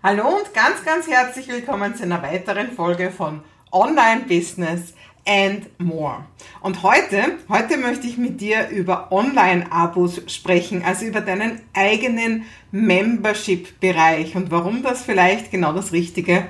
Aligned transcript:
Hallo 0.00 0.28
und 0.28 0.54
ganz, 0.54 0.84
ganz 0.84 1.08
herzlich 1.08 1.48
willkommen 1.48 1.96
zu 1.96 2.04
einer 2.04 2.22
weiteren 2.22 2.70
Folge 2.70 3.10
von 3.10 3.40
Online 3.72 4.20
Business 4.28 4.94
and 5.26 5.68
More. 5.80 6.24
Und 6.60 6.84
heute, 6.84 7.36
heute 7.48 7.76
möchte 7.78 8.06
ich 8.06 8.16
mit 8.16 8.40
dir 8.40 8.68
über 8.68 9.10
Online-Abos 9.10 10.22
sprechen, 10.28 10.84
also 10.84 11.04
über 11.04 11.20
deinen 11.20 11.62
eigenen 11.74 12.44
Membership-Bereich 12.70 14.36
und 14.36 14.52
warum 14.52 14.84
das 14.84 15.02
vielleicht 15.02 15.50
genau 15.50 15.72
das 15.72 15.90
Richtige 15.90 16.46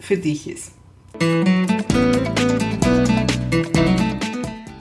für 0.00 0.16
dich 0.16 0.48
ist. 0.48 0.72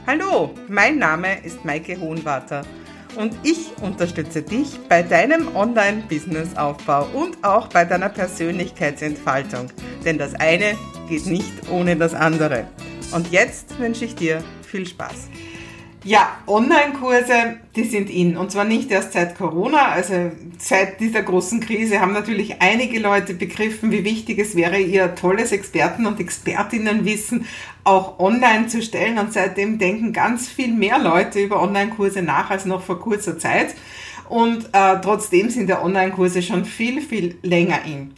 Hallo, 0.08 0.52
mein 0.70 1.00
Name 1.00 1.44
ist 1.44 1.66
Maike 1.66 2.00
Hohenwarter 2.00 2.64
und 3.18 3.36
ich 3.44 3.72
unterstütze 3.82 4.42
dich 4.42 4.80
bei 4.90 5.04
deinem 5.04 5.56
Online-Business-Aufbau 5.56 7.08
und 7.14 7.44
auch 7.44 7.68
bei 7.68 7.86
deiner 7.86 8.10
Persönlichkeitsentfaltung. 8.10 9.68
Denn 10.04 10.18
das 10.18 10.34
eine 10.36 10.78
geht 11.08 11.26
nicht 11.26 11.70
ohne 11.72 11.96
das 11.96 12.14
andere. 12.14 12.68
Und 13.14 13.32
jetzt 13.32 13.78
wünsche 13.80 14.06
ich 14.06 14.16
dir 14.16 14.44
viel 14.64 14.86
Spaß. 14.86 15.30
Ja, 16.06 16.38
Online-Kurse, 16.46 17.58
die 17.76 17.84
sind 17.84 18.12
in. 18.12 18.38
Und 18.38 18.52
zwar 18.52 18.64
nicht 18.64 18.92
erst 18.92 19.14
seit 19.14 19.36
Corona, 19.36 19.88
also 19.88 20.32
seit 20.60 21.00
dieser 21.00 21.24
großen 21.24 21.60
Krise 21.62 22.00
haben 22.00 22.14
natürlich 22.14 22.62
einige 22.62 23.00
Leute 23.00 23.34
begriffen, 23.34 23.92
wie 23.92 24.04
wichtig 24.04 24.38
es 24.38 24.56
wäre, 24.56 24.78
ihr 24.78 25.16
tolles 25.16 25.52
Experten- 25.52 26.06
und 26.06 26.20
Expertinnenwissen 26.20 27.48
auch 27.84 28.20
online 28.20 28.68
zu 28.68 28.84
stellen. 28.84 29.18
Und 29.18 29.34
seitdem 29.34 29.80
denken 29.80 30.14
ganz 30.14 30.48
viel 30.48 30.72
mehr 30.72 31.00
Leute 31.00 31.40
über 31.40 31.60
Online-Kurse 31.60 32.22
nach 32.22 32.52
als 32.52 32.66
noch 32.66 32.84
vor 32.84 33.00
kurzer 33.00 33.40
Zeit. 33.40 33.74
Und 34.30 34.66
äh, 34.74 35.02
trotzdem 35.02 35.50
sind 35.50 35.70
ja 35.70 35.84
Online-Kurse 35.84 36.44
schon 36.44 36.66
viel, 36.66 37.02
viel 37.02 37.40
länger 37.42 37.80
in 37.84 38.14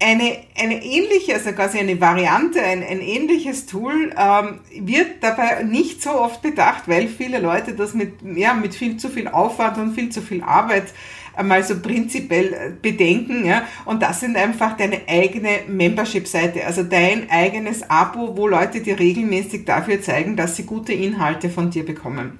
eine, 0.00 0.38
eine 0.58 0.82
ähnliche, 0.82 1.34
also 1.34 1.52
quasi 1.52 1.78
eine 1.78 2.00
Variante, 2.00 2.62
ein, 2.62 2.82
ein 2.82 3.00
ähnliches 3.00 3.66
Tool 3.66 4.14
ähm, 4.16 4.60
wird 4.86 5.22
dabei 5.22 5.62
nicht 5.62 6.02
so 6.02 6.10
oft 6.10 6.42
bedacht, 6.42 6.84
weil 6.86 7.06
viele 7.06 7.38
Leute 7.38 7.74
das 7.74 7.94
mit, 7.94 8.14
ja, 8.22 8.54
mit 8.54 8.74
viel 8.74 8.96
zu 8.96 9.08
viel 9.08 9.28
Aufwand 9.28 9.76
und 9.78 9.94
viel 9.94 10.08
zu 10.08 10.22
viel 10.22 10.42
Arbeit 10.42 10.94
einmal 11.36 11.62
so 11.62 11.80
prinzipiell 11.80 12.52
äh, 12.52 12.72
bedenken. 12.80 13.44
Ja? 13.44 13.62
Und 13.84 14.02
das 14.02 14.20
sind 14.20 14.36
einfach 14.36 14.76
deine 14.76 15.00
eigene 15.06 15.60
Membership-Seite, 15.68 16.64
also 16.66 16.82
dein 16.82 17.30
eigenes 17.30 17.88
Abo, 17.88 18.36
wo 18.36 18.48
Leute 18.48 18.80
dir 18.80 18.98
regelmäßig 18.98 19.64
dafür 19.64 20.00
zeigen, 20.00 20.36
dass 20.36 20.56
sie 20.56 20.64
gute 20.64 20.92
Inhalte 20.92 21.50
von 21.50 21.70
dir 21.70 21.84
bekommen. 21.84 22.38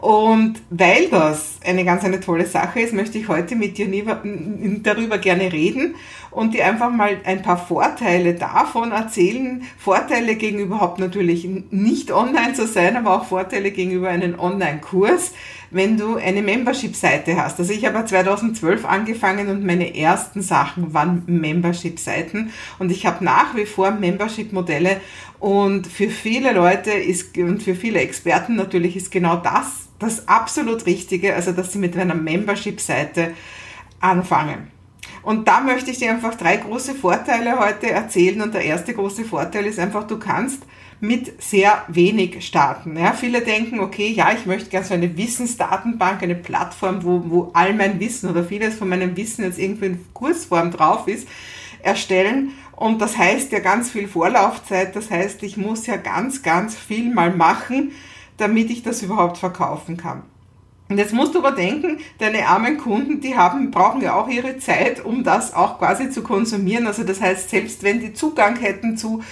Und 0.00 0.62
weil 0.70 1.08
das 1.10 1.58
eine 1.62 1.84
ganz 1.84 2.04
eine 2.04 2.20
tolle 2.20 2.46
Sache 2.46 2.80
ist, 2.80 2.94
möchte 2.94 3.18
ich 3.18 3.28
heute 3.28 3.54
mit 3.54 3.76
dir 3.76 3.86
darüber 4.82 5.18
gerne 5.18 5.52
reden 5.52 5.94
und 6.30 6.54
dir 6.54 6.64
einfach 6.64 6.90
mal 6.90 7.18
ein 7.24 7.42
paar 7.42 7.58
Vorteile 7.58 8.32
davon 8.32 8.92
erzählen. 8.92 9.62
Vorteile 9.76 10.36
gegenüber 10.36 10.76
überhaupt 10.76 11.00
natürlich 11.00 11.46
nicht 11.70 12.12
online 12.12 12.54
zu 12.54 12.66
sein, 12.66 12.96
aber 12.96 13.14
auch 13.14 13.24
Vorteile 13.24 13.72
gegenüber 13.72 14.08
einem 14.08 14.38
Online-Kurs, 14.38 15.32
wenn 15.70 15.96
du 15.96 16.16
eine 16.16 16.42
Membership-Seite 16.42 17.36
hast. 17.36 17.58
Also 17.58 17.72
ich 17.72 17.84
habe 17.84 18.04
2012 18.04 18.84
angefangen 18.84 19.48
und 19.48 19.64
meine 19.64 19.96
ersten 19.96 20.42
Sachen 20.42 20.94
waren 20.94 21.22
Membership-Seiten 21.26 22.50
und 22.78 22.90
ich 22.90 23.06
habe 23.06 23.24
nach 23.24 23.54
wie 23.54 23.66
vor 23.66 23.90
Membership-Modelle 23.90 25.00
und 25.38 25.86
für 25.86 26.10
viele 26.10 26.52
Leute 26.52 26.90
ist 26.90 27.36
und 27.38 27.62
für 27.62 27.74
viele 27.74 28.00
Experten 28.00 28.56
natürlich 28.56 28.96
ist 28.96 29.10
genau 29.10 29.36
das 29.36 29.90
das 30.00 30.26
absolut 30.26 30.86
Richtige, 30.86 31.34
also 31.34 31.52
dass 31.52 31.72
sie 31.72 31.78
mit 31.78 31.96
einer 31.96 32.14
Membership-Seite 32.14 33.34
anfangen. 34.00 34.70
Und 35.22 35.46
da 35.46 35.60
möchte 35.60 35.90
ich 35.90 35.98
dir 35.98 36.10
einfach 36.10 36.34
drei 36.34 36.56
große 36.56 36.94
Vorteile 36.94 37.58
heute 37.58 37.90
erzählen. 37.90 38.40
Und 38.40 38.54
der 38.54 38.64
erste 38.64 38.94
große 38.94 39.24
Vorteil 39.24 39.66
ist 39.66 39.78
einfach, 39.78 40.06
du 40.06 40.18
kannst 40.18 40.62
mit 41.00 41.42
sehr 41.42 41.82
wenig 41.88 42.46
starten. 42.46 42.96
Ja, 42.96 43.12
viele 43.14 43.40
denken, 43.40 43.80
okay, 43.80 44.08
ja, 44.08 44.32
ich 44.32 44.44
möchte 44.44 44.68
gerne 44.68 44.86
so 44.86 44.94
eine 44.94 45.16
Wissensdatenbank, 45.16 46.22
eine 46.22 46.34
Plattform, 46.34 47.02
wo, 47.02 47.22
wo 47.26 47.50
all 47.54 47.72
mein 47.74 47.98
Wissen 48.00 48.28
oder 48.28 48.44
vieles 48.44 48.74
von 48.74 48.88
meinem 48.88 49.16
Wissen 49.16 49.44
jetzt 49.44 49.58
irgendwie 49.58 49.86
in 49.86 50.04
Kursform 50.12 50.70
drauf 50.70 51.08
ist, 51.08 51.26
erstellen. 51.82 52.52
Und 52.76 53.00
das 53.00 53.16
heißt 53.16 53.50
ja 53.52 53.60
ganz 53.60 53.90
viel 53.90 54.08
Vorlaufzeit. 54.08 54.94
Das 54.94 55.10
heißt, 55.10 55.42
ich 55.42 55.56
muss 55.56 55.86
ja 55.86 55.96
ganz, 55.96 56.42
ganz 56.42 56.76
viel 56.76 57.12
mal 57.12 57.34
machen, 57.34 57.92
damit 58.36 58.70
ich 58.70 58.82
das 58.82 59.02
überhaupt 59.02 59.38
verkaufen 59.38 59.96
kann. 59.96 60.22
Und 60.90 60.98
jetzt 60.98 61.12
musst 61.14 61.34
du 61.34 61.38
aber 61.38 61.52
denken, 61.52 61.98
deine 62.18 62.48
armen 62.48 62.76
Kunden, 62.76 63.20
die 63.20 63.36
haben, 63.36 63.70
brauchen 63.70 64.02
ja 64.02 64.14
auch 64.14 64.28
ihre 64.28 64.58
Zeit, 64.58 65.04
um 65.04 65.22
das 65.22 65.54
auch 65.54 65.78
quasi 65.78 66.10
zu 66.10 66.22
konsumieren. 66.22 66.86
Also 66.86 67.04
das 67.04 67.20
heißt, 67.20 67.48
selbst 67.48 67.84
wenn 67.84 68.00
die 68.00 68.12
Zugang 68.12 68.56
hätten 68.56 68.96
zu, 68.96 69.22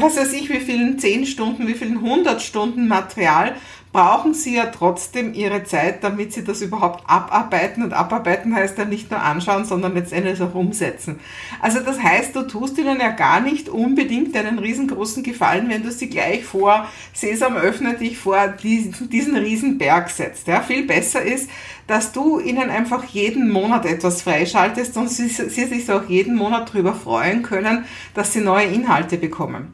was 0.00 0.16
weiß 0.16 0.32
ich, 0.32 0.48
wie 0.50 0.60
vielen 0.60 0.98
10 0.98 1.26
Stunden, 1.26 1.66
wie 1.66 1.74
vielen 1.74 1.98
100 1.98 2.40
Stunden 2.42 2.88
Material, 2.88 3.54
brauchen 3.94 4.34
sie 4.34 4.56
ja 4.56 4.66
trotzdem 4.66 5.34
ihre 5.34 5.62
Zeit, 5.62 6.02
damit 6.02 6.32
sie 6.32 6.42
das 6.42 6.60
überhaupt 6.62 7.08
abarbeiten. 7.08 7.84
Und 7.84 7.92
abarbeiten 7.92 8.52
heißt 8.52 8.76
ja 8.76 8.84
nicht 8.84 9.12
nur 9.12 9.22
anschauen, 9.22 9.64
sondern 9.64 9.94
letztendlich 9.94 10.42
auch 10.42 10.52
umsetzen. 10.52 11.20
Also 11.62 11.78
das 11.78 12.02
heißt, 12.02 12.34
du 12.34 12.42
tust 12.42 12.76
ihnen 12.76 12.98
ja 12.98 13.10
gar 13.10 13.40
nicht 13.40 13.68
unbedingt 13.68 14.36
einen 14.36 14.58
riesengroßen 14.58 15.22
Gefallen, 15.22 15.68
wenn 15.68 15.84
du 15.84 15.92
sie 15.92 16.08
gleich 16.08 16.44
vor 16.44 16.88
Sesam 17.12 17.54
öffne 17.54 17.94
dich 17.94 18.18
vor 18.18 18.48
diesen, 18.48 19.10
diesen 19.10 19.36
Riesenberg 19.36 20.10
setzt. 20.10 20.48
Ja, 20.48 20.60
viel 20.60 20.84
besser 20.86 21.22
ist, 21.22 21.48
dass 21.86 22.10
du 22.10 22.40
ihnen 22.40 22.70
einfach 22.70 23.04
jeden 23.04 23.48
Monat 23.48 23.86
etwas 23.86 24.22
freischaltest 24.22 24.96
und 24.96 25.08
sie, 25.08 25.28
sie 25.28 25.66
sich 25.66 25.88
auch 25.92 26.08
jeden 26.08 26.34
Monat 26.34 26.70
darüber 26.70 26.94
freuen 26.94 27.44
können, 27.44 27.84
dass 28.14 28.32
sie 28.32 28.40
neue 28.40 28.66
Inhalte 28.66 29.18
bekommen. 29.18 29.72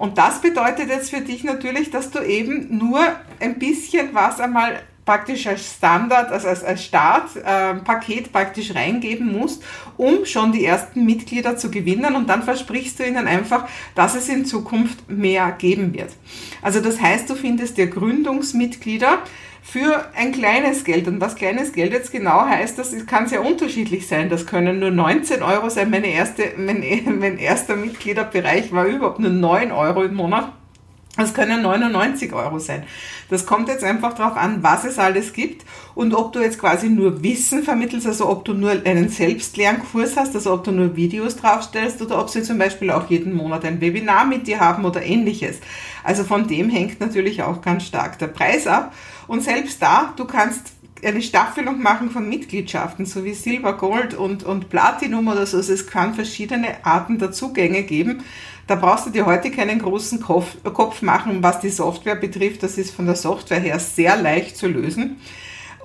Und 0.00 0.16
das 0.16 0.40
bedeutet 0.40 0.88
jetzt 0.88 1.10
für 1.10 1.20
dich 1.20 1.44
natürlich, 1.44 1.90
dass 1.90 2.10
du 2.10 2.20
eben 2.20 2.78
nur 2.78 3.00
ein 3.38 3.58
bisschen 3.58 4.14
was 4.14 4.40
einmal 4.40 4.80
praktisch 5.04 5.46
als 5.46 5.74
Standard, 5.76 6.32
also 6.32 6.48
als, 6.48 6.64
als 6.64 6.82
Startpaket 6.84 8.26
äh, 8.26 8.30
praktisch 8.30 8.74
reingeben 8.74 9.30
musst, 9.30 9.62
um 9.98 10.24
schon 10.24 10.52
die 10.52 10.64
ersten 10.64 11.04
Mitglieder 11.04 11.58
zu 11.58 11.70
gewinnen 11.70 12.16
und 12.16 12.30
dann 12.30 12.42
versprichst 12.42 12.98
du 12.98 13.06
ihnen 13.06 13.26
einfach, 13.26 13.68
dass 13.94 14.14
es 14.14 14.30
in 14.30 14.46
Zukunft 14.46 15.10
mehr 15.10 15.52
geben 15.52 15.92
wird. 15.92 16.12
Also 16.62 16.80
das 16.80 16.98
heißt, 16.98 17.28
du 17.28 17.34
findest 17.34 17.76
dir 17.76 17.88
Gründungsmitglieder, 17.88 19.18
für 19.62 20.06
ein 20.16 20.32
kleines 20.32 20.84
Geld. 20.84 21.06
Und 21.08 21.20
was 21.20 21.36
kleines 21.36 21.72
Geld 21.72 21.92
jetzt 21.92 22.12
genau 22.12 22.44
heißt, 22.44 22.78
das 22.78 22.94
kann 23.06 23.26
sehr 23.26 23.44
unterschiedlich 23.44 24.06
sein. 24.06 24.28
Das 24.28 24.46
können 24.46 24.80
nur 24.80 24.90
19 24.90 25.42
Euro 25.42 25.68
sein. 25.68 25.90
Meine 25.90 26.08
erste, 26.08 26.44
mein, 26.56 26.82
mein 27.18 27.38
erster 27.38 27.76
Mitgliederbereich 27.76 28.72
war 28.72 28.86
überhaupt 28.86 29.20
nur 29.20 29.30
9 29.30 29.72
Euro 29.72 30.02
im 30.02 30.14
Monat. 30.14 30.52
Das 31.20 31.34
können 31.34 31.60
99 31.60 32.32
Euro 32.32 32.58
sein. 32.58 32.84
Das 33.28 33.44
kommt 33.44 33.68
jetzt 33.68 33.84
einfach 33.84 34.14
darauf 34.14 34.38
an, 34.38 34.62
was 34.62 34.84
es 34.84 34.98
alles 34.98 35.34
gibt 35.34 35.66
und 35.94 36.14
ob 36.14 36.32
du 36.32 36.40
jetzt 36.40 36.58
quasi 36.58 36.88
nur 36.88 37.22
Wissen 37.22 37.62
vermittelst, 37.62 38.06
also 38.06 38.26
ob 38.26 38.46
du 38.46 38.54
nur 38.54 38.70
einen 38.70 39.10
Selbstlernkurs 39.10 40.16
hast, 40.16 40.34
also 40.34 40.54
ob 40.54 40.64
du 40.64 40.72
nur 40.72 40.96
Videos 40.96 41.36
draufstellst 41.36 42.00
oder 42.00 42.18
ob 42.18 42.30
sie 42.30 42.42
zum 42.42 42.56
Beispiel 42.56 42.90
auch 42.90 43.10
jeden 43.10 43.34
Monat 43.34 43.66
ein 43.66 43.82
Webinar 43.82 44.24
mit 44.24 44.46
dir 44.46 44.60
haben 44.60 44.86
oder 44.86 45.02
ähnliches. 45.02 45.58
Also 46.02 46.24
von 46.24 46.48
dem 46.48 46.70
hängt 46.70 47.00
natürlich 47.00 47.42
auch 47.42 47.60
ganz 47.60 47.84
stark 47.84 48.18
der 48.18 48.28
Preis 48.28 48.66
ab. 48.66 48.94
Und 49.26 49.42
selbst 49.42 49.82
da, 49.82 50.14
du 50.16 50.24
kannst 50.24 50.72
eine 51.04 51.22
Staffelung 51.22 51.82
machen 51.82 52.10
von 52.10 52.28
Mitgliedschaften, 52.28 53.06
so 53.06 53.24
wie 53.24 53.34
Silber, 53.34 53.74
Gold 53.74 54.14
und, 54.14 54.44
und 54.44 54.68
Platinum 54.68 55.28
oder 55.28 55.46
so. 55.46 55.58
Also 55.58 55.72
es 55.72 55.86
kann 55.86 56.14
verschiedene 56.14 56.84
Arten 56.84 57.18
der 57.18 57.32
Zugänge 57.32 57.82
geben. 57.82 58.22
Da 58.66 58.76
brauchst 58.76 59.06
du 59.06 59.10
dir 59.10 59.26
heute 59.26 59.50
keinen 59.50 59.80
großen 59.80 60.20
Kopf, 60.20 60.56
Kopf 60.62 61.02
machen, 61.02 61.42
was 61.42 61.60
die 61.60 61.70
Software 61.70 62.14
betrifft. 62.14 62.62
Das 62.62 62.78
ist 62.78 62.94
von 62.94 63.06
der 63.06 63.16
Software 63.16 63.60
her 63.60 63.78
sehr 63.78 64.16
leicht 64.16 64.56
zu 64.56 64.68
lösen. 64.68 65.16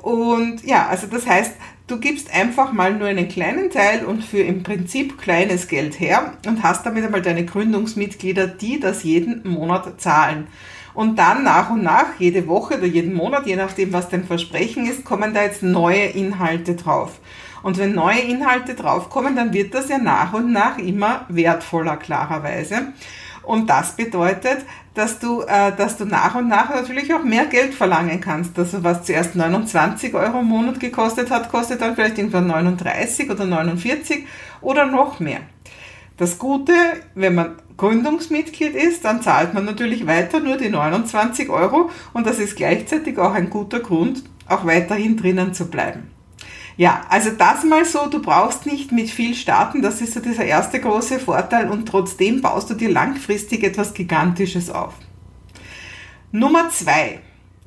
Und 0.02 0.64
ja, 0.64 0.88
also 0.88 1.08
das 1.08 1.26
heißt, 1.26 1.53
du 1.88 2.00
gibst 2.00 2.32
einfach 2.32 2.74
mal 2.74 2.94
nur 2.94 3.08
einen 3.08 3.28
kleinen 3.28 3.72
Teil 3.72 4.06
und 4.06 4.24
für 4.24 4.42
im 4.42 4.62
Prinzip 4.62 5.20
kleines 5.20 5.68
Geld 5.68 6.00
her 6.00 6.34
und 6.46 6.61
hast 6.61 6.85
damit 6.85 7.03
einmal 7.03 7.23
deine 7.23 7.44
Gründungsmitglieder, 7.44 8.46
die 8.46 8.79
das 8.79 9.03
jeden 9.03 9.47
Monat 9.47 10.00
zahlen. 10.00 10.47
Und 10.96 11.20
dann 11.20 11.44
nach 11.44 11.70
und 11.70 11.84
nach, 11.84 12.20
jede 12.20 12.47
Woche 12.47 12.78
oder 12.78 12.86
jeden 12.86 13.14
Monat, 13.14 13.46
je 13.46 13.58
nachdem, 13.58 13.94
was 13.94 14.09
dein 14.09 14.24
Versprechen 14.24 14.88
ist, 14.88 15.03
kommen 15.03 15.34
da 15.34 15.44
jetzt 15.44 15.62
neue 15.62 16.06
Inhalte 16.06 16.76
drauf. 16.76 17.20
Und 17.62 17.78
wenn 17.78 17.94
neue 17.94 18.20
Inhalte 18.20 18.76
draufkommen, 18.76 19.36
dann 19.36 19.52
wird 19.53 19.74
das 19.74 19.90
ja 19.90 19.97
nach 19.97 20.34
und 20.34 20.52
nach 20.52 20.78
immer 20.78 21.26
wertvoller, 21.30 21.97
klarerweise. 21.97 22.94
Und 23.44 23.70
das 23.70 23.96
bedeutet, 23.96 24.66
dass 24.94 25.20
du, 25.20 25.42
äh, 25.42 25.76
dass 25.76 25.97
du 25.97 26.06
nach 26.06 26.36
und 26.36 26.47
nach 26.47 26.70
natürlich 26.70 27.14
auch 27.14 27.24
mehr 27.24 27.46
Geld 27.46 27.74
verlangen 27.74 28.22
kannst. 28.22 28.58
Also 28.58 28.84
was 28.84 29.03
zuerst 29.03 29.36
29 29.36 30.14
Euro 30.16 30.40
im 30.40 30.47
Monat 30.47 30.80
gekostet 30.80 31.30
hat, 31.30 31.52
kostet 31.52 31.82
dann 31.82 31.96
vielleicht 31.96 32.18
irgendwann 32.18 32.47
39 32.47 33.30
oder 33.30 33.46
49 33.46 34.26
oder 34.62 34.86
noch 34.86 35.20
mehr. 35.20 35.42
Das 36.18 36.40
Gute, 36.40 36.74
wenn 37.14 37.36
man 37.36 37.56
Gründungsmitglied 37.77 38.75
ist, 38.75 39.03
dann 39.03 39.22
zahlt 39.22 39.53
man 39.53 39.66
natürlich 39.66 40.07
weiter 40.07 40.39
nur 40.39 40.57
die 40.57 40.69
29 40.69 41.49
Euro 41.49 41.89
und 42.13 42.25
das 42.25 42.39
ist 42.39 42.55
gleichzeitig 42.55 43.17
auch 43.17 43.33
ein 43.33 43.49
guter 43.49 43.79
Grund, 43.79 44.23
auch 44.47 44.66
weiterhin 44.66 45.17
drinnen 45.17 45.53
zu 45.53 45.69
bleiben. 45.69 46.11
Ja, 46.77 47.05
also 47.09 47.31
das 47.31 47.63
mal 47.63 47.85
so, 47.85 48.07
du 48.07 48.22
brauchst 48.22 48.66
nicht 48.66 48.91
mit 48.91 49.09
viel 49.09 49.33
starten, 49.33 49.81
das 49.81 50.01
ist 50.01 50.13
so 50.13 50.19
dieser 50.19 50.43
erste 50.43 50.79
große 50.79 51.19
Vorteil 51.19 51.69
und 51.69 51.87
trotzdem 51.87 52.41
baust 52.41 52.69
du 52.69 52.73
dir 52.73 52.91
langfristig 52.91 53.63
etwas 53.63 53.93
Gigantisches 53.93 54.69
auf. 54.69 54.93
Nummer 56.31 56.69
zwei. 56.69 57.22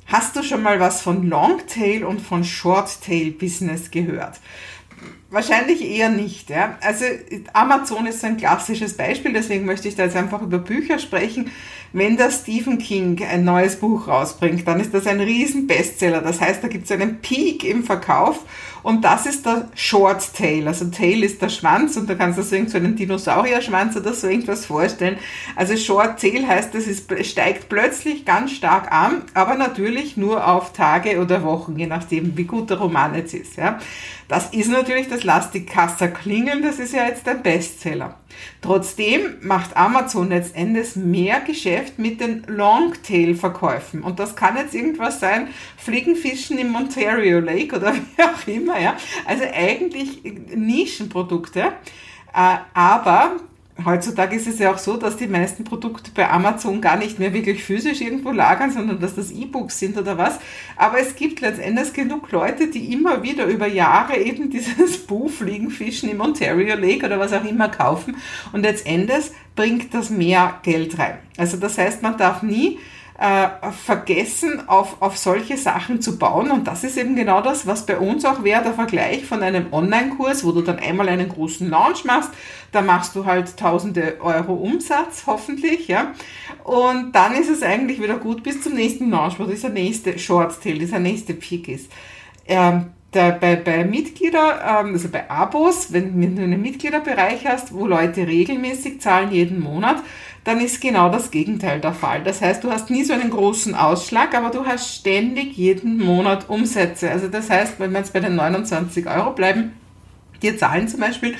Hast 0.05 0.35
du 0.35 0.41
schon 0.41 0.63
mal 0.63 0.79
was 0.79 1.01
von 1.01 1.27
Longtail 1.27 2.03
und 2.03 2.19
von 2.19 2.43
Shorttail 2.43 3.31
Business 3.31 3.91
gehört? 3.91 4.39
Wahrscheinlich 5.31 5.83
eher 5.83 6.09
nicht. 6.09 6.49
Ja. 6.49 6.77
Also 6.81 7.05
Amazon 7.53 8.07
ist 8.07 8.23
ein 8.25 8.37
klassisches 8.37 8.97
Beispiel, 8.97 9.31
deswegen 9.31 9.65
möchte 9.65 9.87
ich 9.87 9.95
da 9.95 10.03
jetzt 10.03 10.15
einfach 10.15 10.41
über 10.41 10.57
Bücher 10.57 10.97
sprechen. 10.97 11.51
Wenn 11.91 12.17
der 12.17 12.31
Stephen 12.31 12.77
King 12.77 13.19
ein 13.23 13.43
neues 13.43 13.77
Buch 13.77 14.07
rausbringt, 14.07 14.67
dann 14.67 14.79
ist 14.79 14.93
das 14.93 15.07
ein 15.07 15.19
riesen 15.19 15.65
Bestseller. 15.65 16.21
Das 16.21 16.39
heißt, 16.39 16.63
da 16.63 16.67
gibt 16.67 16.85
es 16.85 16.91
einen 16.91 17.19
Peak 17.19 17.63
im 17.63 17.83
Verkauf 17.83 18.45
und 18.83 19.03
das 19.03 19.25
ist 19.25 19.45
der 19.45 19.67
Short 19.75 20.33
Tail. 20.33 20.67
Also 20.67 20.85
Tail 20.85 21.23
ist 21.23 21.41
der 21.41 21.49
Schwanz 21.49 21.97
und 21.97 22.09
da 22.09 22.15
kannst 22.15 22.37
du 22.37 22.43
so 22.43 22.55
irgend 22.55 22.71
so 22.71 22.77
einen 22.77 22.95
Dinosaurierschwanz 22.95 23.95
oder 23.97 24.13
so 24.13 24.27
irgendwas 24.27 24.65
vorstellen. 24.65 25.17
Also 25.55 25.75
Short 25.75 26.19
Tail 26.19 26.47
heißt, 26.47 26.73
das 26.73 26.85
ist, 26.85 27.11
steigt 27.25 27.69
plötzlich 27.69 28.25
ganz 28.25 28.51
stark 28.51 28.91
an, 28.91 29.23
aber 29.33 29.55
natürlich 29.55 30.15
nur 30.15 30.47
auf 30.47 30.73
Tage 30.73 31.19
oder 31.19 31.43
Wochen, 31.43 31.77
je 31.77 31.87
nachdem, 31.87 32.37
wie 32.37 32.45
gut 32.45 32.69
der 32.69 32.77
Roman 32.77 33.15
jetzt 33.15 33.33
ist. 33.33 33.57
Ja. 33.57 33.79
Das 34.27 34.53
ist 34.53 34.69
natürlich, 34.69 35.09
das 35.09 35.23
lasst 35.23 35.55
die 35.55 35.65
Kasse 35.65 36.09
klingeln, 36.09 36.61
das 36.61 36.77
ist 36.77 36.93
ja 36.93 37.07
jetzt 37.07 37.27
ein 37.27 37.41
Bestseller. 37.41 38.15
Trotzdem 38.61 39.21
macht 39.41 39.75
Amazon 39.75 40.29
letztendlich 40.29 40.95
mehr 40.95 41.41
Geschäft 41.41 41.78
mit 41.97 42.21
den 42.21 42.43
Longtail-Verkäufen. 42.47 44.03
Und 44.03 44.19
das 44.19 44.35
kann 44.35 44.57
jetzt 44.57 44.75
irgendwas 44.75 45.19
sein, 45.19 45.47
Fliegenfischen 45.77 46.57
im 46.57 46.75
Ontario 46.75 47.39
Lake 47.39 47.75
oder 47.75 47.93
wie 48.15 48.23
auch 48.23 48.47
immer. 48.47 48.79
Ja. 48.79 48.97
Also 49.25 49.43
eigentlich 49.53 50.21
Nischenprodukte. 50.55 51.73
Äh, 52.33 52.57
aber 52.73 53.37
heutzutage 53.85 54.35
ist 54.35 54.47
es 54.47 54.59
ja 54.59 54.71
auch 54.73 54.77
so, 54.77 54.97
dass 54.97 55.17
die 55.17 55.27
meisten 55.27 55.63
Produkte 55.63 56.11
bei 56.13 56.29
Amazon 56.29 56.81
gar 56.81 56.97
nicht 56.97 57.19
mehr 57.19 57.33
wirklich 57.33 57.63
physisch 57.63 58.01
irgendwo 58.01 58.31
lagern, 58.31 58.71
sondern 58.71 58.99
dass 58.99 59.15
das 59.15 59.31
E-Books 59.31 59.79
sind 59.79 59.97
oder 59.97 60.17
was. 60.17 60.39
Aber 60.75 60.99
es 60.99 61.15
gibt 61.15 61.41
letztendlich 61.41 61.93
genug 61.93 62.31
Leute, 62.31 62.67
die 62.67 62.91
immer 62.93 63.23
wieder 63.23 63.45
über 63.45 63.67
Jahre 63.67 64.17
eben 64.17 64.49
dieses 64.51 64.97
Buch 65.05 65.29
Fliegenfischen 65.29 66.09
im 66.09 66.21
Ontario 66.21 66.75
Lake 66.75 67.05
oder 67.05 67.19
was 67.19 67.33
auch 67.33 67.45
immer 67.45 67.69
kaufen. 67.69 68.17
Und 68.51 68.61
letztendlich 68.61 69.25
bringt 69.55 69.93
das 69.93 70.09
mehr 70.09 70.59
Geld 70.63 70.97
rein. 70.97 71.17
Also 71.37 71.57
das 71.57 71.77
heißt, 71.77 72.01
man 72.01 72.17
darf 72.17 72.43
nie 72.43 72.79
äh, 73.19 73.71
vergessen, 73.71 74.69
auf, 74.69 75.01
auf 75.01 75.17
solche 75.17 75.57
Sachen 75.57 76.01
zu 76.01 76.17
bauen. 76.17 76.51
Und 76.51 76.67
das 76.67 76.85
ist 76.85 76.97
eben 76.97 77.15
genau 77.15 77.41
das, 77.41 77.67
was 77.67 77.85
bei 77.85 77.97
uns 77.97 78.23
auch 78.23 78.43
wäre, 78.43 78.63
der 78.63 78.73
Vergleich 78.73 79.25
von 79.25 79.43
einem 79.43 79.73
Online-Kurs, 79.73 80.45
wo 80.45 80.53
du 80.53 80.61
dann 80.61 80.79
einmal 80.79 81.09
einen 81.09 81.27
großen 81.27 81.69
Launch 81.69 82.05
machst, 82.05 82.31
da 82.71 82.81
machst 82.81 83.15
du 83.15 83.25
halt 83.25 83.57
tausende 83.57 84.17
Euro 84.21 84.53
Umsatz, 84.53 85.23
hoffentlich, 85.27 85.89
ja. 85.89 86.13
Und 86.63 87.11
dann 87.13 87.35
ist 87.35 87.49
es 87.49 87.61
eigentlich 87.61 88.01
wieder 88.01 88.17
gut 88.17 88.41
bis 88.43 88.61
zum 88.61 88.75
nächsten 88.75 89.09
Launch, 89.09 89.37
wo 89.37 89.43
dieser 89.43 89.69
nächste 89.69 90.17
Short-Tail, 90.17 90.79
dieser 90.79 90.99
nächste 90.99 91.33
Peak 91.33 91.67
ist. 91.67 91.91
Ähm, 92.47 92.91
der, 93.13 93.31
bei, 93.31 93.55
bei 93.55 93.83
Mitglieder, 93.83 94.81
ähm, 94.81 94.93
also 94.93 95.09
bei 95.09 95.29
Abos, 95.29 95.91
wenn 95.91 96.35
du 96.35 96.41
einen 96.41 96.61
Mitgliederbereich 96.61 97.45
hast, 97.47 97.73
wo 97.73 97.87
Leute 97.87 98.27
regelmäßig 98.27 99.01
zahlen 99.01 99.31
jeden 99.31 99.59
Monat, 99.59 99.97
dann 100.49 100.61
ist 100.61 100.81
genau 100.81 101.09
das 101.09 101.29
Gegenteil 101.29 101.79
der 101.79 101.93
Fall. 101.93 102.23
Das 102.23 102.41
heißt, 102.41 102.63
du 102.63 102.71
hast 102.71 102.89
nie 102.89 103.03
so 103.03 103.13
einen 103.13 103.29
großen 103.29 103.75
Ausschlag, 103.75 104.33
aber 104.33 104.49
du 104.49 104.65
hast 104.65 104.95
ständig 104.95 105.55
jeden 105.55 106.03
Monat 106.03 106.49
Umsätze. 106.49 107.11
Also 107.11 107.27
das 107.27 107.51
heißt, 107.51 107.79
wenn 107.79 107.91
wir 107.91 107.99
jetzt 107.99 108.13
bei 108.13 108.19
den 108.19 108.35
29 108.35 109.05
Euro 109.05 109.29
bleiben, 109.33 109.73
dir 110.41 110.57
zahlen 110.57 110.87
zum 110.87 111.01
Beispiel 111.01 111.35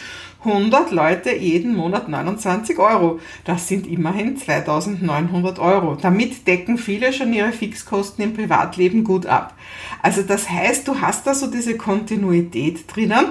100 0.46 0.92
Leute 0.92 1.36
jeden 1.36 1.76
Monat 1.76 2.08
29 2.08 2.78
Euro. 2.78 3.20
Das 3.46 3.68
sind 3.68 3.88
immerhin 3.88 4.38
2900 4.38 5.58
Euro. 5.58 5.98
Damit 6.00 6.46
decken 6.46 6.78
viele 6.78 7.12
schon 7.12 7.34
ihre 7.34 7.52
Fixkosten 7.52 8.24
im 8.24 8.36
Privatleben 8.36 9.04
gut 9.04 9.26
ab. 9.26 9.56
Also 10.04 10.22
das 10.22 10.52
heißt, 10.52 10.88
du 10.88 11.02
hast 11.02 11.26
da 11.26 11.34
so 11.34 11.48
diese 11.48 11.78
Kontinuität 11.78 12.84
drinnen 12.96 13.30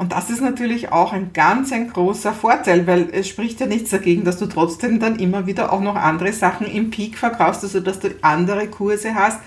und 0.00 0.12
das 0.12 0.30
ist 0.30 0.40
natürlich 0.40 0.92
auch 0.92 1.12
ein 1.12 1.34
ganz 1.34 1.72
ein 1.72 1.92
großer 1.92 2.32
Vorteil, 2.32 2.86
weil 2.86 3.10
es 3.12 3.28
spricht 3.28 3.60
ja 3.60 3.66
nichts 3.66 3.90
dagegen, 3.90 4.24
dass 4.24 4.38
du 4.38 4.46
trotzdem 4.46 4.98
dann 4.98 5.18
immer 5.18 5.46
wieder 5.46 5.74
auch 5.74 5.82
noch 5.82 5.94
andere 5.94 6.32
Sachen 6.32 6.66
im 6.66 6.88
Peak 6.88 7.18
verkaufst, 7.18 7.64
also 7.64 7.80
dass 7.80 8.00
du 8.00 8.08
andere 8.22 8.68
Kurse 8.68 9.14
hast, 9.14 9.40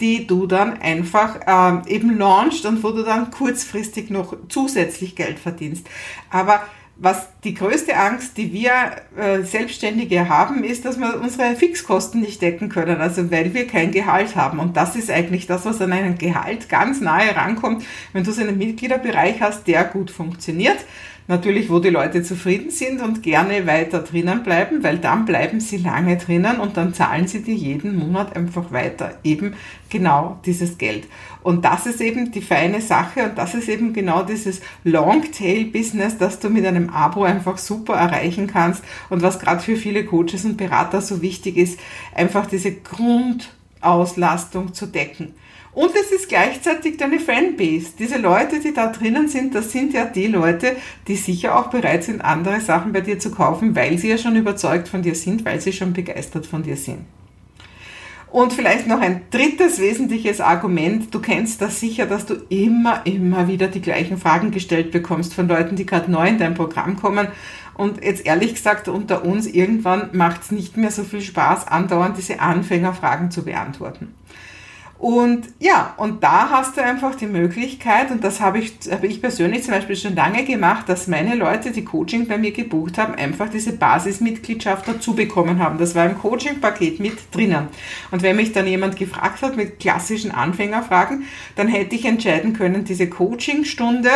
die 0.00 0.26
du 0.26 0.48
dann 0.48 0.80
einfach 0.80 1.38
ähm, 1.46 1.82
eben 1.86 2.18
launchst 2.18 2.66
und 2.66 2.82
wo 2.82 2.90
du 2.90 3.04
dann 3.04 3.30
kurzfristig 3.30 4.10
noch 4.10 4.36
zusätzlich 4.48 5.14
Geld 5.14 5.38
verdienst. 5.38 5.86
Aber 6.30 6.62
was 7.02 7.26
die 7.42 7.54
größte 7.54 7.96
Angst, 7.96 8.36
die 8.36 8.52
wir 8.52 8.70
äh, 9.18 9.42
Selbstständige 9.42 10.28
haben, 10.28 10.62
ist, 10.62 10.84
dass 10.84 11.00
wir 11.00 11.20
unsere 11.20 11.56
Fixkosten 11.56 12.20
nicht 12.20 12.40
decken 12.40 12.68
können, 12.68 13.00
also 13.00 13.28
weil 13.32 13.52
wir 13.54 13.66
kein 13.66 13.90
Gehalt 13.90 14.36
haben. 14.36 14.60
Und 14.60 14.76
das 14.76 14.94
ist 14.94 15.10
eigentlich 15.10 15.48
das, 15.48 15.64
was 15.64 15.80
an 15.80 15.92
einem 15.92 16.16
Gehalt 16.16 16.68
ganz 16.68 17.00
nahe 17.00 17.34
rankommt, 17.34 17.84
wenn 18.12 18.22
du 18.22 18.30
so 18.30 18.40
einen 18.40 18.56
Mitgliederbereich 18.56 19.40
hast, 19.40 19.66
der 19.66 19.82
gut 19.82 20.12
funktioniert 20.12 20.78
natürlich, 21.28 21.70
wo 21.70 21.78
die 21.78 21.90
Leute 21.90 22.22
zufrieden 22.22 22.70
sind 22.70 23.00
und 23.00 23.22
gerne 23.22 23.66
weiter 23.66 24.00
drinnen 24.00 24.42
bleiben, 24.42 24.82
weil 24.82 24.98
dann 24.98 25.24
bleiben 25.24 25.60
sie 25.60 25.78
lange 25.78 26.16
drinnen 26.16 26.60
und 26.60 26.76
dann 26.76 26.94
zahlen 26.94 27.26
sie 27.26 27.42
dir 27.42 27.54
jeden 27.54 27.96
Monat 27.96 28.36
einfach 28.36 28.72
weiter 28.72 29.14
eben 29.24 29.54
genau 29.88 30.38
dieses 30.44 30.78
Geld. 30.78 31.06
Und 31.42 31.64
das 31.64 31.86
ist 31.86 32.00
eben 32.00 32.30
die 32.30 32.40
feine 32.40 32.80
Sache 32.80 33.24
und 33.24 33.38
das 33.38 33.54
ist 33.54 33.68
eben 33.68 33.92
genau 33.92 34.22
dieses 34.22 34.60
Longtail-Business, 34.84 36.18
das 36.18 36.38
du 36.38 36.50
mit 36.50 36.64
einem 36.64 36.90
Abo 36.90 37.24
einfach 37.24 37.58
super 37.58 37.94
erreichen 37.94 38.46
kannst 38.46 38.84
und 39.10 39.22
was 39.22 39.38
gerade 39.38 39.60
für 39.60 39.76
viele 39.76 40.04
Coaches 40.04 40.44
und 40.44 40.56
Berater 40.56 41.00
so 41.00 41.22
wichtig 41.22 41.56
ist, 41.56 41.78
einfach 42.14 42.46
diese 42.46 42.72
Grundauslastung 42.72 44.74
zu 44.74 44.86
decken. 44.86 45.34
Und 45.74 45.92
es 45.94 46.12
ist 46.12 46.28
gleichzeitig 46.28 46.98
deine 46.98 47.18
Fanbase. 47.18 47.92
Diese 47.98 48.18
Leute, 48.18 48.60
die 48.60 48.74
da 48.74 48.88
drinnen 48.88 49.28
sind, 49.28 49.54
das 49.54 49.72
sind 49.72 49.94
ja 49.94 50.04
die 50.04 50.26
Leute, 50.26 50.76
die 51.08 51.16
sicher 51.16 51.58
auch 51.58 51.68
bereit 51.68 52.04
sind, 52.04 52.20
andere 52.20 52.60
Sachen 52.60 52.92
bei 52.92 53.00
dir 53.00 53.18
zu 53.18 53.30
kaufen, 53.30 53.74
weil 53.74 53.96
sie 53.96 54.10
ja 54.10 54.18
schon 54.18 54.36
überzeugt 54.36 54.88
von 54.88 55.00
dir 55.00 55.14
sind, 55.14 55.46
weil 55.46 55.60
sie 55.60 55.72
schon 55.72 55.94
begeistert 55.94 56.44
von 56.44 56.62
dir 56.62 56.76
sind. 56.76 57.06
Und 58.30 58.52
vielleicht 58.54 58.86
noch 58.86 59.00
ein 59.00 59.22
drittes 59.30 59.78
wesentliches 59.78 60.40
Argument. 60.40 61.14
Du 61.14 61.20
kennst 61.20 61.60
das 61.60 61.80
sicher, 61.80 62.06
dass 62.06 62.24
du 62.24 62.34
immer, 62.48 63.06
immer 63.06 63.46
wieder 63.46 63.68
die 63.68 63.82
gleichen 63.82 64.16
Fragen 64.16 64.50
gestellt 64.50 64.90
bekommst 64.90 65.34
von 65.34 65.48
Leuten, 65.48 65.76
die 65.76 65.84
gerade 65.84 66.10
neu 66.10 66.28
in 66.28 66.38
dein 66.38 66.54
Programm 66.54 66.96
kommen. 66.96 67.28
Und 67.74 68.02
jetzt 68.02 68.24
ehrlich 68.24 68.54
gesagt, 68.54 68.88
unter 68.88 69.24
uns, 69.24 69.46
irgendwann 69.46 70.10
macht 70.12 70.42
es 70.42 70.50
nicht 70.50 70.78
mehr 70.78 70.90
so 70.90 71.04
viel 71.04 71.20
Spaß, 71.20 71.68
andauernd 71.68 72.16
diese 72.16 72.40
Anfängerfragen 72.40 73.30
zu 73.30 73.44
beantworten. 73.44 74.14
Und 75.02 75.48
ja, 75.58 75.94
und 75.96 76.22
da 76.22 76.50
hast 76.50 76.76
du 76.76 76.80
einfach 76.80 77.16
die 77.16 77.26
Möglichkeit, 77.26 78.12
und 78.12 78.22
das 78.22 78.40
habe 78.40 78.60
ich, 78.60 78.74
habe 78.88 79.08
ich 79.08 79.20
persönlich 79.20 79.64
zum 79.64 79.74
Beispiel 79.74 79.96
schon 79.96 80.14
lange 80.14 80.44
gemacht, 80.44 80.88
dass 80.88 81.08
meine 81.08 81.34
Leute, 81.34 81.72
die 81.72 81.84
Coaching 81.84 82.28
bei 82.28 82.38
mir 82.38 82.52
gebucht 82.52 82.98
haben, 82.98 83.16
einfach 83.16 83.48
diese 83.48 83.72
Basismitgliedschaft 83.72 84.86
dazu 84.86 85.16
bekommen 85.16 85.58
haben. 85.58 85.78
Das 85.78 85.96
war 85.96 86.06
im 86.06 86.16
Coaching-Paket 86.16 87.00
mit 87.00 87.34
drinnen. 87.34 87.66
Und 88.12 88.22
wenn 88.22 88.36
mich 88.36 88.52
dann 88.52 88.68
jemand 88.68 88.94
gefragt 88.94 89.42
hat 89.42 89.56
mit 89.56 89.80
klassischen 89.80 90.30
Anfängerfragen, 90.30 91.24
dann 91.56 91.66
hätte 91.66 91.96
ich 91.96 92.04
entscheiden 92.04 92.52
können, 92.52 92.84
diese 92.84 93.10
Coaching-Stunde 93.10 94.08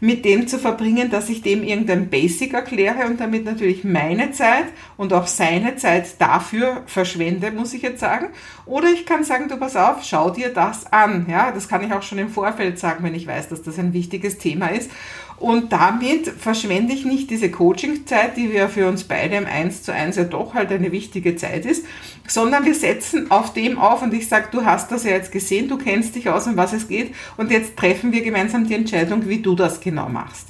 mit 0.00 0.26
dem 0.26 0.46
zu 0.46 0.58
verbringen, 0.58 1.10
dass 1.10 1.30
ich 1.30 1.40
dem 1.40 1.62
irgendein 1.62 2.10
Basic 2.10 2.52
erkläre 2.52 3.06
und 3.06 3.20
damit 3.20 3.46
natürlich 3.46 3.84
meine 3.84 4.32
Zeit 4.32 4.66
und 4.98 5.14
auch 5.14 5.26
seine 5.26 5.76
Zeit 5.76 6.20
dafür 6.20 6.82
verschwende, 6.84 7.50
muss 7.50 7.72
ich 7.72 7.80
jetzt 7.80 8.00
sagen. 8.00 8.26
Oder 8.66 8.88
ich 8.88 9.06
kann 9.06 9.24
sagen, 9.24 9.48
du 9.48 9.56
pass 9.56 9.76
auf, 9.76 10.04
schau 10.04 10.30
dir 10.34 10.50
das 10.50 10.92
an. 10.92 11.26
Ja, 11.30 11.50
das 11.50 11.68
kann 11.68 11.84
ich 11.84 11.92
auch 11.92 12.02
schon 12.02 12.18
im 12.18 12.28
Vorfeld 12.28 12.78
sagen, 12.78 13.04
wenn 13.04 13.14
ich 13.14 13.26
weiß, 13.26 13.48
dass 13.48 13.62
das 13.62 13.78
ein 13.78 13.92
wichtiges 13.92 14.38
Thema 14.38 14.68
ist. 14.68 14.90
Und 15.36 15.72
damit 15.72 16.28
verschwende 16.28 16.92
ich 16.92 17.04
nicht 17.04 17.28
diese 17.28 17.50
Coaching-Zeit, 17.50 18.36
die 18.36 18.52
wir 18.52 18.68
für 18.68 18.88
uns 18.88 19.04
beide 19.04 19.36
im 19.36 19.46
1 19.46 19.82
zu 19.82 19.92
1 19.92 20.16
ja 20.16 20.24
doch 20.24 20.54
halt 20.54 20.70
eine 20.70 20.92
wichtige 20.92 21.34
Zeit 21.36 21.66
ist, 21.66 21.84
sondern 22.28 22.64
wir 22.64 22.74
setzen 22.74 23.30
auf 23.30 23.52
dem 23.52 23.78
auf 23.78 24.02
und 24.02 24.14
ich 24.14 24.28
sage, 24.28 24.48
du 24.52 24.64
hast 24.64 24.92
das 24.92 25.04
ja 25.04 25.10
jetzt 25.10 25.32
gesehen, 25.32 25.68
du 25.68 25.76
kennst 25.76 26.14
dich 26.14 26.28
aus, 26.28 26.46
um 26.46 26.56
was 26.56 26.72
es 26.72 26.88
geht 26.88 27.14
und 27.36 27.50
jetzt 27.50 27.76
treffen 27.76 28.12
wir 28.12 28.22
gemeinsam 28.22 28.66
die 28.66 28.74
Entscheidung, 28.74 29.28
wie 29.28 29.42
du 29.42 29.54
das 29.56 29.80
genau 29.80 30.08
machst. 30.08 30.48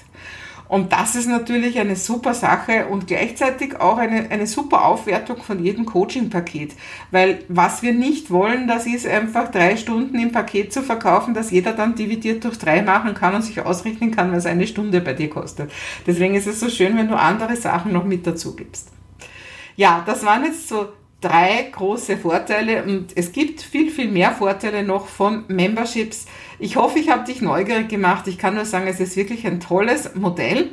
Und 0.68 0.92
das 0.92 1.14
ist 1.14 1.28
natürlich 1.28 1.78
eine 1.78 1.94
super 1.94 2.33
Sache 2.33 2.87
und 2.87 3.06
gleichzeitig 3.06 3.80
auch 3.80 3.99
eine, 3.99 4.30
eine 4.30 4.47
super 4.47 4.87
Aufwertung 4.87 5.37
von 5.37 5.62
jedem 5.62 5.85
Coaching-Paket. 5.85 6.75
Weil 7.11 7.44
was 7.49 7.83
wir 7.83 7.92
nicht 7.92 8.30
wollen, 8.30 8.66
das 8.66 8.87
ist 8.87 9.06
einfach 9.06 9.50
drei 9.50 9.76
Stunden 9.76 10.18
im 10.18 10.33
Paket 10.33 10.73
zu 10.73 10.83
verkaufen, 10.83 11.35
dass 11.35 11.50
jeder 11.50 11.73
dann 11.73 11.94
dividiert 11.94 12.44
durch 12.44 12.59
drei 12.59 12.83
machen 12.83 13.14
kann 13.14 13.35
und 13.35 13.42
sich 13.42 13.61
ausrechnen 13.61 14.11
kann, 14.11 14.33
was 14.33 14.47
eine 14.47 14.66
Stunde 14.66 15.00
bei 15.00 15.12
dir 15.12 15.28
kostet. 15.28 15.71
Deswegen 16.06 16.35
ist 16.35 16.47
es 16.47 16.61
so 16.61 16.71
schön, 16.71 16.97
wenn 16.97 17.09
du 17.09 17.18
andere 17.18 17.56
Sachen 17.56 17.92
noch 17.92 18.04
mit 18.04 18.26
dazu 18.26 18.56
gibst. 18.56 18.88
Ja, 19.76 20.02
das 20.06 20.25
waren 20.25 20.44
jetzt 20.44 20.68
so 20.68 20.88
drei 21.21 21.71
große 21.73 22.16
Vorteile 22.18 22.85
und 22.85 23.16
es 23.16 23.33
gibt 23.33 23.62
viel, 23.62 23.90
viel 23.90 24.09
mehr 24.11 24.33
Vorteile 24.33 24.83
noch 24.83 25.09
von 25.09 25.44
Memberships. 25.49 26.26
Ich 26.59 26.76
hoffe, 26.76 26.99
ich 26.99 27.09
habe 27.09 27.25
dich 27.25 27.40
neugierig 27.40 27.88
gemacht. 27.88 28.26
Ich 28.26 28.38
kann 28.38 28.54
nur 28.54 28.64
sagen, 28.64 28.87
es 28.87 29.00
ist 29.00 29.16
wirklich 29.16 29.47
ein 29.47 29.61
tolles 29.61 30.14
Modell. 30.14 30.73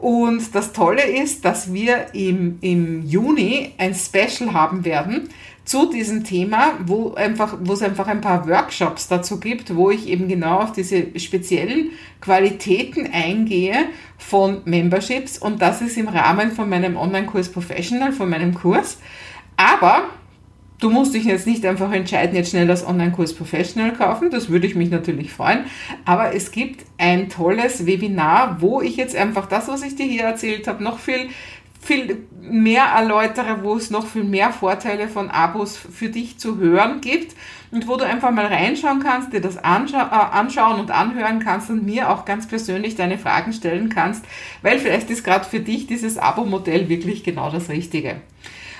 Und 0.00 0.54
das 0.54 0.72
Tolle 0.72 1.02
ist, 1.02 1.44
dass 1.44 1.74
wir 1.74 2.14
im, 2.14 2.58
im 2.62 3.04
Juni 3.04 3.74
ein 3.76 3.94
Special 3.94 4.54
haben 4.54 4.84
werden 4.84 5.28
zu 5.64 5.90
diesem 5.90 6.24
Thema, 6.24 6.72
wo 6.86 7.14
einfach, 7.14 7.58
wo 7.60 7.74
es 7.74 7.82
einfach 7.82 8.06
ein 8.06 8.22
paar 8.22 8.48
Workshops 8.48 9.08
dazu 9.08 9.38
gibt, 9.38 9.76
wo 9.76 9.90
ich 9.90 10.08
eben 10.08 10.26
genau 10.26 10.60
auf 10.60 10.72
diese 10.72 11.18
speziellen 11.18 11.90
Qualitäten 12.20 13.10
eingehe 13.12 13.76
von 14.16 14.62
Memberships 14.64 15.38
und 15.38 15.60
das 15.60 15.82
ist 15.82 15.98
im 15.98 16.08
Rahmen 16.08 16.52
von 16.52 16.68
meinem 16.68 16.96
Online-Kurs 16.96 17.50
Professional, 17.50 18.12
von 18.12 18.30
meinem 18.30 18.54
Kurs. 18.54 18.98
Aber 19.60 20.04
Du 20.80 20.88
musst 20.88 21.12
dich 21.12 21.24
jetzt 21.24 21.46
nicht 21.46 21.66
einfach 21.66 21.92
entscheiden, 21.92 22.34
jetzt 22.34 22.52
schnell 22.52 22.66
das 22.66 22.86
Online-Kurs 22.86 23.34
Professional 23.34 23.92
kaufen. 23.92 24.30
Das 24.30 24.48
würde 24.48 24.66
ich 24.66 24.74
mich 24.74 24.88
natürlich 24.88 25.30
freuen. 25.30 25.66
Aber 26.06 26.34
es 26.34 26.52
gibt 26.52 26.86
ein 26.96 27.28
tolles 27.28 27.84
Webinar, 27.84 28.62
wo 28.62 28.80
ich 28.80 28.96
jetzt 28.96 29.14
einfach 29.14 29.44
das, 29.44 29.68
was 29.68 29.82
ich 29.82 29.94
dir 29.94 30.06
hier 30.06 30.22
erzählt 30.22 30.66
habe, 30.66 30.82
noch 30.82 30.98
viel, 30.98 31.28
viel 31.82 32.26
mehr 32.40 32.84
erläutere, 32.84 33.62
wo 33.62 33.76
es 33.76 33.90
noch 33.90 34.06
viel 34.06 34.24
mehr 34.24 34.54
Vorteile 34.54 35.08
von 35.08 35.28
Abos 35.28 35.76
für 35.76 36.08
dich 36.08 36.38
zu 36.38 36.56
hören 36.56 37.02
gibt 37.02 37.36
und 37.70 37.86
wo 37.86 37.98
du 37.98 38.06
einfach 38.06 38.30
mal 38.30 38.46
reinschauen 38.46 39.00
kannst, 39.00 39.34
dir 39.34 39.42
das 39.42 39.58
anscha 39.58 40.00
äh, 40.00 40.34
anschauen 40.38 40.80
und 40.80 40.90
anhören 40.90 41.40
kannst 41.40 41.68
und 41.68 41.84
mir 41.84 42.08
auch 42.08 42.24
ganz 42.24 42.48
persönlich 42.48 42.96
deine 42.96 43.18
Fragen 43.18 43.52
stellen 43.52 43.90
kannst, 43.90 44.24
weil 44.62 44.78
vielleicht 44.78 45.10
ist 45.10 45.24
gerade 45.24 45.44
für 45.44 45.60
dich 45.60 45.86
dieses 45.86 46.16
Abo-Modell 46.16 46.88
wirklich 46.88 47.22
genau 47.22 47.50
das 47.50 47.68
Richtige. 47.68 48.16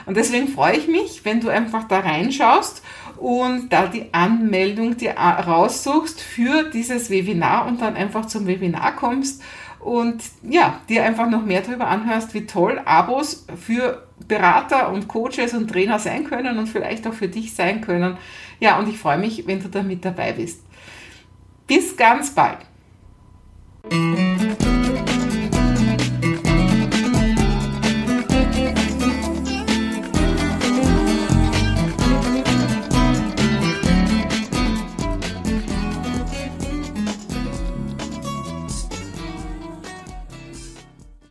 Und 0.07 0.17
deswegen 0.17 0.49
freue 0.49 0.77
ich 0.77 0.89
mich, 0.89 1.25
wenn 1.25 1.41
du 1.41 1.49
einfach 1.49 1.85
da 1.85 2.01
reinschaust 2.01 2.83
und 3.17 3.71
da 3.71 3.87
die 3.87 4.13
Anmeldung 4.13 4.97
dir 4.97 5.13
raussuchst 5.13 6.21
für 6.21 6.71
dieses 6.71 7.11
Webinar 7.11 7.67
und 7.67 7.81
dann 7.81 7.97
einfach 7.97 8.27
zum 8.27 8.47
Webinar 8.47 8.97
kommst 8.97 9.43
und 9.81 10.23
ja, 10.43 10.81
dir 10.89 11.05
einfach 11.05 11.29
noch 11.29 11.45
mehr 11.45 11.63
darüber 11.63 11.89
anhörst, 11.89 12.35
wie 12.35 12.47
toll 12.47 12.81
Abos 12.85 13.47
für 13.59 14.07
Berater 14.29 14.93
und 14.93 15.09
Coaches 15.09 15.55
und 15.55 15.69
Trainer 15.69 15.99
sein 15.99 16.25
können 16.25 16.59
und 16.59 16.69
vielleicht 16.69 17.07
auch 17.07 17.15
für 17.15 17.29
dich 17.29 17.55
sein 17.55 17.81
können. 17.81 18.19
Ja, 18.61 18.79
und 18.79 18.89
ich 18.89 18.99
freue 18.99 19.19
mich, 19.19 19.47
wenn 19.47 19.63
du 19.63 19.69
da 19.69 19.83
mit 19.83 20.05
dabei 20.05 20.33
bist. 20.33 20.63
Bis 21.67 21.97
ganz 21.97 22.35
bald. 22.35 22.59